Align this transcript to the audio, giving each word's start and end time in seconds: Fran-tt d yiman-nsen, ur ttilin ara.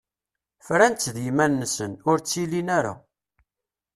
Fran-tt 0.65 1.13
d 1.15 1.17
yiman-nsen, 1.25 1.93
ur 2.09 2.17
ttilin 2.19 2.69
ara. 2.77 2.93